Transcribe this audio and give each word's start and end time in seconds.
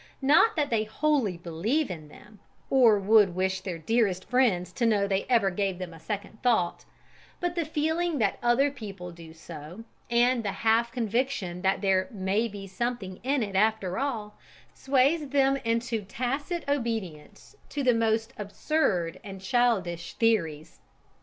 Not 0.23 0.55
that 0.55 0.71
they 0.71 0.83
wholly 0.83 1.37
believe 1.37 1.91
in 1.91 2.07
them 2.07 2.39
or 2.71 2.97
would 2.97 3.35
wish 3.35 3.61
their 3.61 3.77
dearest 3.77 4.25
friends 4.25 4.73
to 4.73 4.85
know 4.87 5.05
they 5.07 5.25
ever 5.29 5.51
gave 5.51 5.77
them 5.77 5.93
a 5.93 5.99
second 5.99 6.41
thought; 6.41 6.85
but 7.39 7.53
the 7.53 7.65
feeling 7.65 8.17
that 8.17 8.39
other 8.41 8.71
people 8.71 9.11
do 9.11 9.31
so 9.31 9.83
and 10.09 10.43
the 10.43 10.51
half 10.65 10.91
conviction 10.91 11.61
that 11.61 11.81
there 11.81 12.07
"may 12.09 12.47
be 12.47 12.65
something 12.65 13.17
in 13.21 13.43
it, 13.43 13.55
after 13.55 13.99
all," 13.99 14.33
sways 14.73 15.29
them 15.29 15.57
into 15.57 16.01
tacit 16.01 16.67
obedience 16.67 17.55
to 17.69 17.83
the 17.83 17.93
most 17.93 18.33
absurd 18.37 19.19
and 19.23 19.39
childish 19.41 20.15
theories. 20.15 20.79